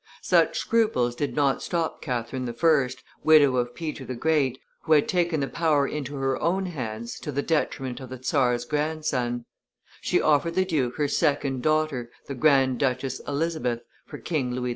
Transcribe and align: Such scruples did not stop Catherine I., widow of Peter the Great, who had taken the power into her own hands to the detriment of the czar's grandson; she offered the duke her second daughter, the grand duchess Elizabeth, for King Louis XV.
Such 0.23 0.57
scruples 0.57 1.13
did 1.15 1.35
not 1.35 1.61
stop 1.61 2.01
Catherine 2.01 2.49
I., 2.51 2.89
widow 3.23 3.57
of 3.57 3.75
Peter 3.75 4.03
the 4.03 4.15
Great, 4.15 4.59
who 4.81 4.93
had 4.93 5.07
taken 5.07 5.41
the 5.41 5.47
power 5.47 5.87
into 5.87 6.15
her 6.15 6.41
own 6.41 6.65
hands 6.65 7.19
to 7.19 7.31
the 7.31 7.43
detriment 7.43 7.99
of 7.99 8.09
the 8.09 8.17
czar's 8.23 8.65
grandson; 8.65 9.45
she 10.01 10.19
offered 10.19 10.55
the 10.55 10.65
duke 10.65 10.95
her 10.97 11.07
second 11.07 11.61
daughter, 11.61 12.09
the 12.25 12.33
grand 12.33 12.79
duchess 12.79 13.19
Elizabeth, 13.27 13.81
for 14.07 14.17
King 14.17 14.55
Louis 14.55 14.69
XV. 14.69 14.69